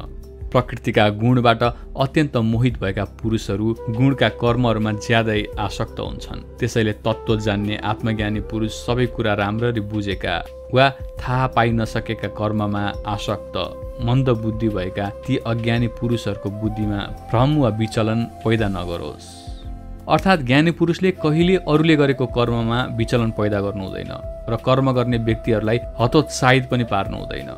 प्रकृतिका 0.53 1.09
गुणबाट 1.11 1.63
अत्यन्त 1.63 2.37
मोहित 2.45 2.79
भएका 2.81 3.05
पुरुषहरू 3.23 3.69
गुणका 3.91 4.29
कर्महरूमा 4.43 4.93
ज्यादै 5.07 5.43
आसक्त 5.59 6.01
हुन्छन्। 6.01 6.45
त्यसैले 6.59 6.93
तत्त्व 7.07 7.39
जान्ने 7.39 7.77
आत्मज्ञानी 7.85 8.41
पुरुष 8.51 8.73
सबै 8.87 9.07
कुरा 9.07 9.35
राम्ररी 9.35 9.81
बुझेका 9.93 10.35
वा 10.75 10.91
थाहा 11.21 11.47
पाइ 11.47 11.71
नसकेका 11.73 12.29
कर्ममा 12.39 12.85
आसक्त 13.07 13.57
मन्द 14.07 14.29
बुद्धि 14.43 14.69
भएका 14.69 15.09
ती 15.27 15.37
अज्ञानी 15.47 15.89
पुरुषहरूको 15.99 16.51
बुद्धिमा 16.51 17.01
भ्रम 17.31 17.57
वा 17.59 17.69
विचलन 17.79 18.23
पैदा 18.45 18.69
नगरोस्। 18.69 19.54
अर्थात् 20.09 20.41
ज्ञानी 20.41 20.71
पुरुषले 20.71 21.11
कहिले 21.17 21.55
अरूले 21.65 21.95
गरेको 21.97 22.27
कर्ममा 22.37 22.83
विचलन 22.97 23.31
पैदा 23.31 23.61
गर्नु 23.61 23.85
हुँदैन 23.85 24.11
र 24.51 24.57
कर्म 24.61 24.93
गर्ने 24.93 25.19
व्यक्तिहरूलाई 25.19 25.79
हतोत्साहित 26.01 26.65
पनि 26.71 26.85
पार्नु 26.85 27.17
हुँदैन। 27.17 27.51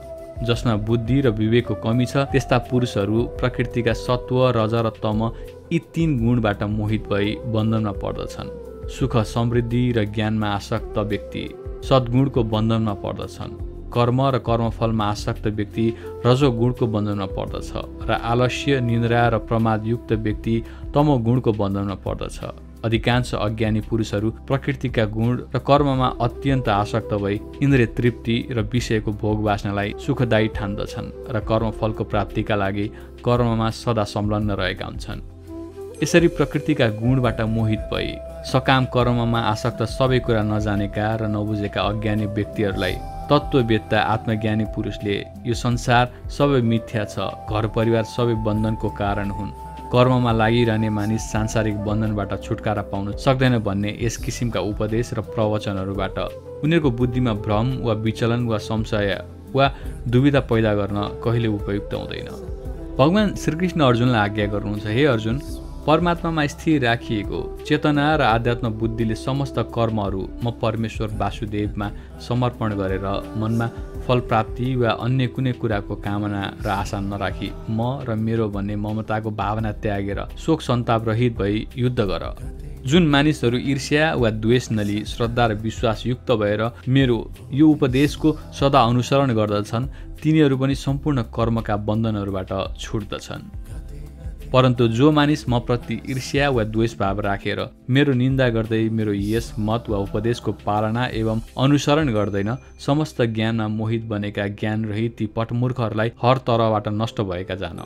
जसमा 0.47 0.75
बुद्धि 0.87 1.21
र 1.21 1.31
विवेकको 1.33 1.75
कमी 1.83 2.07
छ 2.07 2.17
त्यस्ता 2.31 2.59
पुरुषहरू 2.71 3.23
प्रकृतिका 3.41 3.93
सत्व 3.99 4.39
रज 4.57 4.75
र 4.87 4.91
तम 5.03 5.21
यी 5.73 5.79
तीन 5.95 6.19
गुणबाट 6.23 6.63
मोहित 6.71 7.09
भई 7.11 7.35
बन्धनमा 7.51 7.93
पर्दछन्। 7.99 8.55
सुख 8.95 9.17
समृद्धि 9.27 9.85
र 9.97 10.05
ज्ञानमा 10.15 10.49
आसक्त 10.49 10.99
व्यक्ति 11.11 11.45
सद्गुणको 11.89 12.43
बन्धनमा 12.55 12.95
पर्दछन्। 13.03 13.66
कर्म 13.93 14.23
र 14.27 14.39
कर्मफलमा 14.39 15.05
आसक्त 15.05 15.47
व्यक्ति 15.49 15.87
रजोगुणको 16.27 16.87
बन्धनमा 16.87 17.27
पर्दछ 17.37 17.73
र 18.09 18.13
आलस्य 18.13 18.81
निन्द्रा 18.81 19.29
र 19.29 19.39
प्रमादयुक्त 19.49 20.13
व्यक्ति 20.13 20.63
तमोगुणको 20.95 21.53
बन्धनमा 21.53 21.95
पर्दछ। 22.07 22.39
अधिकांश 22.85 23.35
अज्ञानी 23.35 23.81
पुरुषहरू 23.81 24.31
प्रकृतिका 24.47 25.05
गुण 25.05 25.37
र 25.55 25.59
कर्ममा 25.59 26.09
अत्यन्त 26.21 26.69
आसक्त 26.69 27.15
भई 27.15 27.41
इन्द्रिय 27.63 27.87
तृप्ति 27.97 28.37
र 28.51 28.63
विषयको 28.73 29.13
भोग 29.13 29.43
बाँच्नलाई 29.45 29.95
सुखदायी 30.07 30.49
ठान्दछन् 30.49 31.11
र 31.35 31.41
कर्मफलको 31.41 32.05
प्राप्तिका 32.05 32.57
लागि 32.57 32.87
कर्ममा 33.25 33.71
सदा 33.71 34.05
संलग्न 34.05 34.51
रहेका 34.61 34.87
हुन्छन्। 34.87 35.21
यसरी 36.03 36.29
प्रकृतिका 36.29 36.89
गुणबाट 37.01 37.41
मोहित 37.41 37.83
भई 37.93 38.09
सकाम 38.53 38.85
कर्ममा 38.95 39.41
आसक्त 39.53 39.83
सबै 39.89 40.19
कुरा 40.19 40.43
नजानेका 40.43 41.07
र 41.17 41.27
नबुझेका 41.27 41.81
अज्ञानी 41.83 42.27
व्यक्तिहरूलाई 42.37 42.97
तत्त्ववेत्ता 43.31 44.01
आत्मज्ञानी 44.15 44.65
पुरुषले 44.75 45.17
यो 45.47 45.55
संसार 45.55 46.05
सबै 46.31 46.61
मिथ्या 46.63 47.05
छ 47.05 47.31
घर 47.51 47.67
परिवार 47.77 48.05
सबै 48.17 48.35
बन्धनको 48.47 48.89
कारण 48.99 49.31
हुन्। 49.31 49.51
कर्ममा 49.93 50.33
लागिरहने 50.33 50.89
मानिस 50.91 51.31
सांसारिक 51.33 51.77
बन्धनबाट 51.85 52.31
छुटकारा 52.43 52.83
पाउन 52.93 53.13
सक्दैन 53.25 53.59
भन्ने 53.67 53.91
यस 54.01 54.17
किसिमका 54.25 54.61
उपदेश 54.71 55.13
र 55.15 55.21
प्रवचनहरूबाट। 55.35 56.19
उनीहरूको 56.65 56.91
बुद्धिमा 56.91 57.33
भ्रम 57.45 57.67
वा 57.87 57.95
विचलन 58.07 58.47
वा 58.47 58.59
संशय 58.63 59.11
वा 59.55 59.67
दुविधा 60.09 60.41
पैदा 60.51 60.75
गर्न 60.75 60.99
कहिले 61.25 61.49
उपयुक्त 61.49 61.95
हुँदैन। 61.95 62.29
भगवान् 62.99 63.37
श्रीकृष्ण 63.37 63.81
अर्जुनलाई 63.83 64.21
आज्ञा 64.29 64.47
गर्नुहुन्छ 64.55 64.87
हे 64.87 65.05
अर्जुन 65.07 65.39
परमात्मामा 65.87 66.45
स्थिर 66.47 66.83
राखिएको 66.83 67.41
चेतना 67.67 68.05
र 68.17 68.23
आध्यात्म 68.27 68.69
बुद्धिले 68.79 69.15
समस्त 69.15 69.59
कर्महरू 69.75 70.23
म 70.45 70.51
परमेश्वर 70.63 71.09
वासुदेवमा 71.19 71.89
समर्पण 72.27 72.73
गरेर 72.75 73.07
मनमा 73.39 73.67
फल 74.07 74.21
प्राप्ति 74.27 74.75
वा 74.77 74.91
अन्य 75.07 75.27
कुनै 75.35 75.53
कुराको 75.63 75.95
कामना 76.03 76.43
र 76.65 76.69
आशा 76.69 76.99
नराखी। 77.01 77.51
म 77.71 78.03
र 78.03 78.15
मेरो 78.19 78.49
भन्ने 78.51 78.77
ममताको 78.77 79.31
भावना 79.33 79.73
त्यागेर 79.79 80.21
शोक 80.37 80.61
सन्ताप 80.61 81.09
रहित 81.09 81.37
भई 81.39 81.67
युद्ध 81.77 82.01
गर। 82.03 82.25
जुन 82.87 83.07
मानिसहरू 83.07 83.59
ईर्ष्या 83.73 84.15
वा 84.15 84.31
द्वेष 84.43 84.71
नली 84.73 85.05
श्रद्धा 85.07 85.47
र 85.47 85.55
विश्वासयुक्त 85.63 86.33
भएर 86.33 86.63
मेरो 86.89 87.19
यो 87.53 87.69
उपदेशको 87.69 88.33
सदा 88.59 88.81
अनुसरण 88.83 89.35
गर्दछन् 89.39 89.87
तिनीहरू 90.23 90.57
पनि 90.59 90.75
सम्पूर्ण 90.77 91.23
कर्मका 91.37 91.77
बन्धनहरूबाट 91.87 92.51
छुट्दछन्। 92.81 93.49
परन्तु 94.53 94.87
जो 94.89 95.11
मानिस 95.13 95.49
म 95.49 95.59
प्रति 95.59 96.01
ईर्ष्या 96.11 96.49
वा 96.51 96.65
द्वेष 96.65 96.97
भाव 96.99 97.21
राखेर 97.21 97.61
मेरो 97.91 98.13
निन्दा 98.13 98.49
गर्दै 98.49 98.89
मेरो 98.91 99.13
यस 99.13 99.53
मत 99.59 99.85
वा 99.89 99.99
उपदेशको 99.99 100.53
पालना 100.65 101.07
एवं 101.13 101.41
अनुसरण 101.59 102.13
गर्दैन 102.13 102.57
समस्त 102.87 103.23
ज्ञानमा 103.23 103.69
मोहित 103.69 104.05
बनेका 104.05 104.47
ज्ञान 104.61 104.85
रहित 104.85 105.17
ती 105.19 105.27
पटमूर्खहरूलाई 105.37 106.13
हर 106.23 106.39
तरबाट 106.49 106.89
नष्ट 106.93 107.21
भएका 107.21 107.55
जान। 107.55 107.81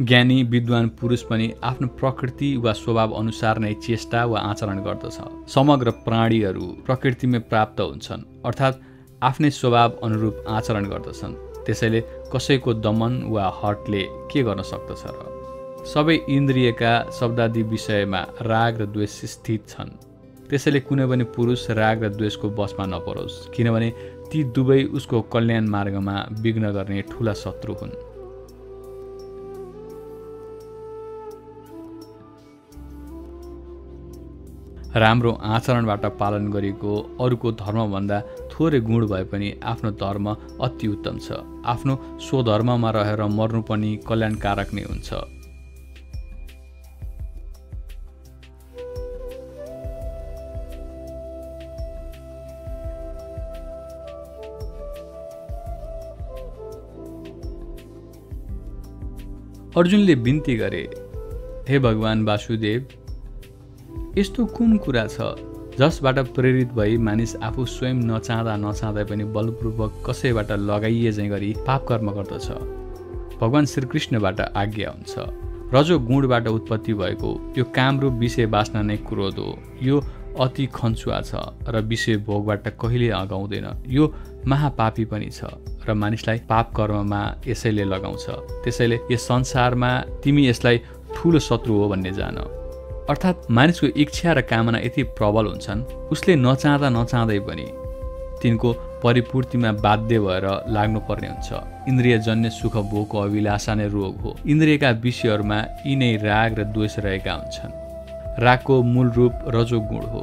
ज्ञानी 0.00 0.42
विद्वान 0.44 0.88
पुरुष 1.00 1.22
पनि 1.22 1.52
आफ्नो 1.62 1.88
प्रकृति 2.00 2.56
वा 2.56 2.72
स्वभाव 2.72 3.12
अनुसार 3.12 3.58
नै 3.58 3.72
चेष्टा 3.86 4.24
वा 4.24 4.40
आचरण 4.40 4.78
गर्दछ। 4.84 5.18
समग्र 5.54 5.90
प्राणीहरू 6.06 6.66
प्रकृतिमै 6.86 7.38
प्राप्त 7.50 7.80
हुन्छन् 7.80 8.26
अर्थात् 8.44 8.80
आफ्नै 9.22 9.50
स्वभाव 9.50 9.98
अनुरूप 10.02 10.44
आचरण 10.48 10.84
गर्दछन्। 10.84 11.47
त्यसैले 11.68 12.00
कसैको 12.32 12.74
दमन 12.80 13.12
वा 13.28 13.44
हटले 13.60 14.02
के 14.32 14.42
गर्न 14.42 14.62
सक्दछ 14.64 15.02
र? 15.06 15.20
सबै 15.84 16.16
इन्द्रियका 16.28 16.92
शब्दादि 17.12 17.62
विषयमा 17.62 18.20
राग 18.42 18.80
र 18.80 18.86
द्वेष 18.88 19.16
स्थित 19.34 19.68
छन्। 19.68 19.90
त्यसैले 20.48 20.80
कुनै 20.80 21.06
पनि 21.06 21.24
पुरुष 21.36 21.70
राग 21.76 22.04
र 22.04 22.08
द्वेषको 22.08 22.48
बसमा 22.56 22.84
नपरोस् 22.88 23.36
किनभने 23.52 23.88
ती 24.32 24.44
दुवै 24.56 24.82
उसको 24.96 25.20
कल्याण 25.32 25.64
मार्गमा 25.68 26.16
विघ्न 26.40 26.72
गर्ने 26.72 27.02
ठुला 27.12 27.32
शत्रु 27.36 27.74
हुन्। 27.74 27.92
राम्रो 34.96 35.30
आचरणबाट 35.46 36.04
पालन 36.20 36.44
गरेको 36.52 36.92
अरूको 37.20 37.48
धर्मभन्दा 37.52 38.18
थोरै 38.58 38.80
गुण 38.80 39.06
भए 39.06 39.24
पनि 39.32 39.48
आफ्नो 39.72 39.90
धर्म 40.02 40.26
अति 40.66 40.86
उत्तम 40.88 41.18
छ। 41.18 41.40
आफ्नो 41.72 41.94
स्वधर्ममा 42.26 42.90
रहेर 42.98 43.22
मर्नु 43.38 43.62
पनि 43.70 43.90
कल्याणकारक 44.08 44.74
नै 44.74 44.84
हुन्छ। 44.90 45.10
अर्जुनले 59.78 60.14
बिन्ती 60.26 60.54
गरे 60.56 60.84
हे 61.68 61.78
भगवान् 61.78 62.24
वासुदेव 62.26 62.80
यस्तो 64.18 64.46
कुन 64.56 64.76
कुरा 64.84 65.04
छ 65.06 65.47
जसबाट 65.78 66.18
प्रेरित 66.34 66.72
भई 66.74 66.96
मानिस 66.98 67.34
आफू 67.36 67.64
स्वयं 67.64 67.98
नचाहँदा 68.06 68.56
नचाहँदै 68.56 69.04
पनि 69.04 69.24
बलपूर्वक 69.30 70.02
कसैबाट 70.06 70.50
लगाइए 70.50 71.12
चाहिँ 71.12 71.30
गरी 71.30 71.52
पाप 71.66 71.86
कर्म 71.88 72.10
गर्दछ। 72.10 72.48
भगवान् 73.38 73.66
श्रीकृष्णबाट 73.66 74.40
आज्ञा 74.40 74.90
हुन्छ। 74.90 75.14
रजो 75.74 75.98
गुणबाट 75.98 76.48
उत्पत्ति 76.48 76.94
भएको 76.94 77.30
यो 77.58 77.64
कामरूप 77.70 78.12
विषय 78.18 78.46
बाँच्न 78.46 78.84
नै 78.86 78.96
क्रोध 79.06 79.38
हो। 79.38 79.54
यो 79.82 80.02
अति 80.40 80.66
खन्चुवा 80.74 81.20
छ 81.22 81.46
र 81.70 81.80
विषय 81.86 82.16
भोगबाट 82.26 82.68
कहिले 82.74 83.10
अगाउँदैन। 83.22 83.66
यो 83.86 84.12
महापापी 84.46 85.04
पनि 85.04 85.30
छ 85.30 85.54
र 85.86 85.94
मानिसलाई 85.94 86.38
पाप 86.50 86.74
कर्ममा 86.74 87.22
यसैले 87.46 87.84
लगाउँछ। 87.84 88.26
त्यसैले 88.64 88.98
यस 89.12 89.28
संसारमा 89.28 89.90
तिमी 90.24 90.48
यसलाई 90.48 90.78
ठुलो 91.14 91.38
शत्रु 91.38 91.74
हो 91.74 91.88
भन्ने 91.88 92.12
जान। 92.12 92.57
अर्थात् 93.10 93.50
मानिसको 93.50 93.86
इच्छा 93.96 94.32
र 94.32 94.40
कामना 94.40 94.78
यति 94.78 95.02
प्रबल 95.18 95.46
हुन्छन् 95.46 95.84
उसले 96.12 96.34
नचाहँदा 96.36 96.88
नचाहँदै 96.88 97.38
पनि 97.40 97.66
तिनको 98.42 98.72
परिपूर्तिमा 99.02 99.70
बाध्य 99.84 100.18
भएर 100.20 100.46
लाग्नुपर्ने 100.68 101.28
हुन्छ। 101.28 101.50
इन्द्रियजन्य 101.88 102.50
सुख 102.50 102.76
भोगको 102.90 103.18
अभिलाषा 103.18 103.74
नै 103.74 103.86
रोग 103.88 104.16
हो। 104.20 104.36
इन्द्रियका 104.46 104.90
विषयहरूमा 105.04 105.58
यिनै 105.86 106.10
राग 106.22 106.58
र 106.58 106.64
द्वेष 106.74 106.98
रहेका 106.98 107.32
हुन्छन्। 107.32 107.72
रागको 108.44 108.82
मूल 108.82 109.10
रूप 109.10 109.32
रजोगुण 109.56 110.04
हो। 110.12 110.22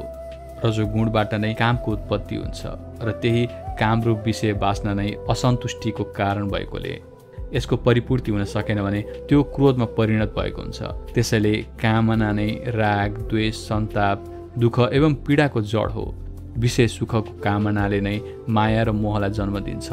रजोगुणबाट 0.65 1.33
नै 1.33 1.53
कामको 1.53 1.91
उत्पत्ति 1.91 2.35
हुन्छ 2.35 2.61
र 3.01 3.11
त्यही 3.21 3.43
कामरूप 3.81 4.23
विषय 4.25 4.53
बाँच्न 4.61 4.95
नै 4.99 5.09
असन्तुष्टिको 5.29 6.03
कारण 6.03 6.49
भएकोले 6.49 6.93
यसको 7.53 7.75
परिपूर्ति 7.77 8.31
हुन 8.31 8.43
सकेन 8.43 8.81
भने 8.83 9.01
त्यो 9.29 9.43
क्रोधमा 9.43 9.85
परिणत 9.85 10.33
भएको 10.37 10.61
हुन्छ। 10.61 10.81
त्यसैले 11.13 11.55
कामना 11.81 12.31
नै 12.31 12.49
राग 12.67 13.17
द्वेष 13.29 13.55
सन्ताप 13.55 14.17
दुःख 14.59 14.79
एवं 14.93 15.13
पीडाको 15.25 15.61
जड 15.61 15.91
हो। 15.91 16.05
विशेष 16.57 16.97
सुखको 16.99 17.21
कामनाले 17.43 18.01
नै 18.01 18.19
माया 18.49 18.83
र 18.83 18.91
मोहलाई 18.91 19.29
जन्म 19.29 19.59
दिन्छ। 19.59 19.89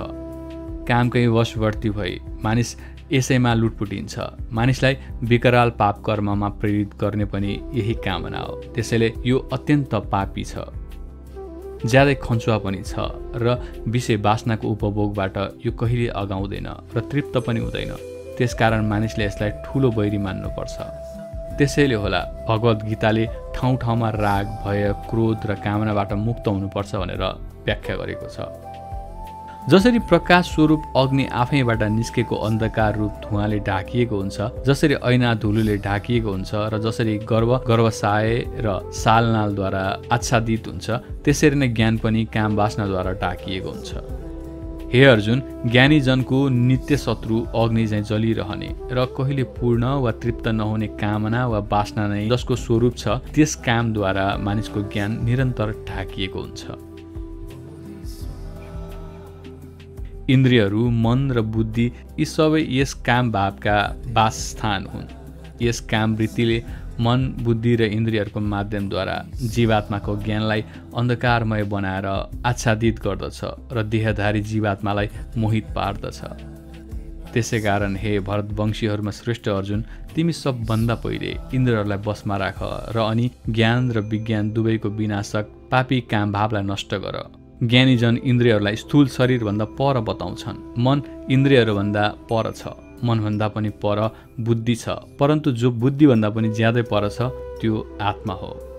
कामकै 0.88 1.26
वशवर्ती 1.26 1.90
भई 1.90 2.18
मानिस 2.44 2.76
यसैमा 3.12 3.54
लुटपुटिन्छ। 3.54 4.18
मानिसलाई 4.52 4.96
विकराल 5.22 5.70
पाप 5.70 6.02
कर्ममा 6.06 6.48
प्रेरित 6.48 6.94
गर्ने 7.00 7.24
पनि 7.24 7.60
यही 7.74 7.94
कामना 7.94 8.38
हो। 8.38 8.54
त्यसैले 8.74 9.12
यो 9.26 9.38
अत्यन्त 9.52 9.94
पापी 9.94 10.44
छ। 10.44 10.58
ज्यादै 11.90 12.14
खन्चुवा 12.22 12.56
पनि 12.64 12.80
छ 12.86 12.94
र 13.42 13.58
विषय 13.86 14.16
बासनाको 14.26 14.66
उपभोगबाट 14.68 15.36
यो 15.66 15.72
कहिले 15.72 16.08
अगाउँदैन 16.22 16.68
र 16.94 16.98
तृप्त 17.10 17.34
पनि 17.46 17.60
हुँदैन। 17.60 17.92
त्यसकारण 18.38 18.82
मानिसले 18.86 19.24
यसलाई 19.24 19.50
ठुलो 19.64 19.90
बैरी 19.90 20.18
मान्नुपर्छ। 20.18 20.76
त्यसैले 21.58 21.94
होला 22.02 22.20
भगवद् 22.48 22.86
गीताले 22.88 23.24
ठाउँ 23.54 23.76
ठाउँमा 23.82 24.08
राग 24.24 24.46
भय 24.64 24.82
क्रोध 25.10 25.40
र 25.50 25.52
कामनाबाट 25.64 26.12
मुक्त 26.26 26.48
हुनुपर्छ 26.48 26.92
भनेर 26.96 27.24
व्याख्या 27.66 27.94
गरेको 27.96 28.26
छ। 28.34 28.38
जसरी 29.70 29.98
प्रकाश 30.10 30.46
स्वरूप 30.54 30.82
अग्नि 30.96 31.24
आफैबाट 31.40 31.82
निस्केको 31.90 32.36
अन्धकार 32.46 32.96
रूप 32.98 33.20
धुवाले 33.24 33.58
ढाकिएको 33.68 34.16
हुन्छ 34.16 34.64
जसरी 34.66 34.94
ऐना 35.10 35.34
धुलोले 35.44 35.76
ढाकिएको 35.84 36.30
हुन्छ 36.30 36.50
र 36.72 36.78
जसरी 36.82 37.16
गर्व 37.30 37.56
गर्वसाय 37.68 38.34
र 38.58 38.74
सालनालद्वारा 38.94 39.84
आच्छादित 40.12 40.66
हुन्छ 40.68 40.90
त्यसरी 41.24 41.56
नै 41.56 41.68
ज्ञान 41.78 41.98
पनि 42.02 42.24
काम 42.34 42.56
बास्नाद्वारा 42.56 43.12
ढाकिएको 43.22 43.70
हुन्छ। 43.70 43.90
हे 44.92 45.04
अर्जुन 45.04 45.42
ज्ञानीजनको 45.70 46.48
नित्य 46.48 46.96
शत्रु 46.98 47.46
अग्नि 47.54 47.86
चाहिँ 47.86 48.04
जलिरहने 48.04 48.70
र 48.92 49.04
कहिले 49.16 49.44
पूर्ण 49.56 49.84
वा 50.04 50.10
तृप्त 50.22 50.48
नहुने 50.58 50.86
कामना 51.00 51.46
वा 51.46 51.60
बासना 51.70 52.06
नै 52.08 52.28
जसको 52.28 52.56
स्वरूप 52.66 52.96
छ 52.96 53.22
त्यस 53.34 53.54
कामद्वारा 53.66 54.26
मानिसको 54.42 54.88
ज्ञान 54.92 55.18
निरन्तर 55.24 55.84
ढाकिएको 55.88 56.40
हुन्छ। 56.40 56.91
इन्द्रियहरू 60.30 60.88
मन 60.90 61.30
र 61.30 61.40
बुद्धि 61.40 61.86
यी 62.18 62.24
सबै 62.24 62.66
यस 62.68 62.94
काम 63.06 63.32
भावका 63.32 63.76
वासस्थान 64.08 64.86
हुन्। 64.86 65.08
यस 65.62 65.80
काम 65.80 66.14
वृत्तिले 66.16 66.62
मन 67.00 67.20
बुद्धि 67.42 67.74
र 67.76 67.82
इन्द्रियहरूको 67.82 68.40
माध्यमद्वारा 68.40 69.16
जीवात्माको 69.54 70.16
ज्ञानलाई 70.16 70.64
अन्धकारमय 70.96 71.64
बनाएर 71.64 72.06
आच्छादित 72.46 73.00
गर्दछ 73.02 73.40
र 73.72 73.82
देहधारी 73.82 74.40
जीवात्मालाई 74.40 75.08
मोहित 75.36 75.66
पार्दछ। 75.74 76.20
त्यसै 77.32 77.60
कारण 77.60 77.96
हे 77.96 78.18
भरतवंशीहरूमा 78.20 79.10
श्रेष्ठ 79.10 79.48
अर्जुन 79.48 79.84
तिमी 80.14 80.32
सबभन्दा 80.32 80.94
पहिले 80.94 81.36
इन्द्रहरूलाई 81.54 81.98
बसमा 81.98 82.36
राख 82.36 82.58
र 82.94 82.98
अनि 83.00 83.30
ज्ञान 83.48 83.90
र 83.92 84.00
विज्ञान 84.12 84.50
दुवैको 84.52 84.88
विनाशक 84.88 85.44
पापी 85.70 86.00
काम 86.10 86.32
भावलाई 86.32 86.62
नष्ट 86.62 86.94
गर। 86.94 87.41
ज्ञानीजन 87.62 88.16
इन्द्रियहरूलाई 88.24 88.76
स्थूल 88.76 89.08
शरीरभन्दा 89.08 89.64
पर 89.64 90.00
बताउँछन्। 90.00 90.78
मन 90.78 91.02
इन्द्रियहरूभन्दा 91.30 92.08
पर 92.08 92.52
छ। 92.52 92.66
मनभन्दा 93.04 93.48
पनि 93.48 93.68
पर 93.68 94.16
बुद्धि 94.40 94.74
छ। 94.74 94.88
परन्तु 94.88 95.52
जो 95.52 95.70
बुद्धिभन्दा 95.70 96.30
पनि 96.30 96.48
ज्यादै 96.48 96.82
पर 96.82 97.08
छ 97.08 97.22
त्यो 97.60 97.98
आत्मा 98.02 98.34
हो। 98.34 98.71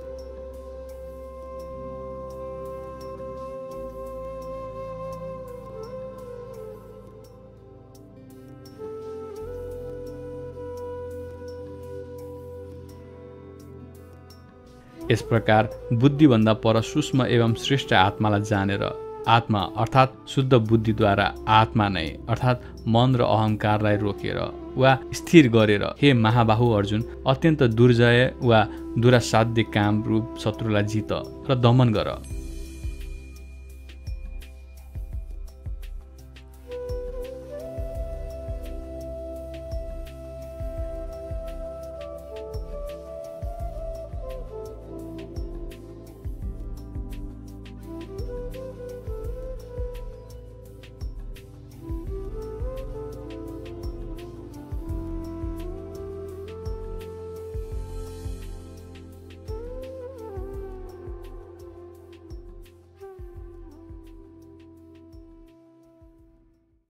यस 15.11 15.21
प्रकार 15.21 15.69
बुद्धिभन्दा 15.93 16.53
पर 16.63 16.81
सूक्ष्म 16.81 17.25
एवं 17.27 17.53
श्रेष्ठ 17.63 17.93
आत्मालाई 17.93 18.41
जानेर 18.41 18.83
आत्मा 19.27 19.59
अर्थात् 19.77 20.15
शुद्ध 20.29 20.53
बुद्धिद्वारा 20.69 21.27
आत्मा 21.59 21.87
नै 21.89 22.07
अर्थात् 22.29 22.65
मन 22.87 23.15
र 23.15 23.21
अहङ्कारलाई 23.25 23.97
रोकेर 23.97 24.39
वा 24.77 24.91
स्थिर 25.13 25.47
गरेर 25.49 25.83
हे 26.01 26.13
महाबाहु 26.25 26.69
अर्जुन 26.71 27.03
अत्यन्त 27.27 27.63
दुर्जय 27.79 28.21
वा 28.43 28.59
दुरासाध्य 28.97 29.63
काम 29.75 30.03
रूप 30.03 30.37
शत्रुलाई 30.43 30.83
जित 30.93 31.13
र 31.49 31.55
दमन 31.55 31.93
गर। 31.93 32.09